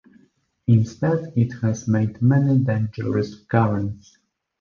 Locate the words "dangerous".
2.57-3.35